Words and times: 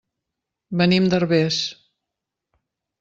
Venim 0.81 1.09
de 1.13 1.19
Herbers. 1.25 1.59